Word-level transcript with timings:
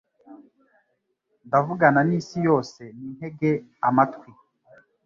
Ndavugana 1.47 1.99
n'isi 2.07 2.37
yose 2.47 2.81
nintege 2.97 3.49
amatwi 3.87 4.29